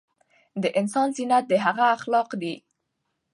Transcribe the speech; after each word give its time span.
د 0.61 0.63
انسان 0.79 1.07
زينت 1.15 1.43
د 1.49 1.53
هغه 1.65 1.85
اخلاق 1.97 2.29
دي 2.41 2.55